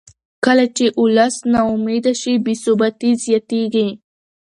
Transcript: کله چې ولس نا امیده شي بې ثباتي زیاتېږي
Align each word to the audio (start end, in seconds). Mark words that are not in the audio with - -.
کله 0.45 0.65
چې 0.75 0.85
ولس 1.01 1.35
نا 1.51 1.61
امیده 1.73 2.13
شي 2.21 2.33
بې 2.43 2.53
ثباتي 2.63 3.11
زیاتېږي 3.23 3.87